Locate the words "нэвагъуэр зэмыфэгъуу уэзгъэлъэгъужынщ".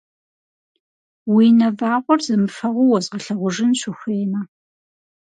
1.57-3.81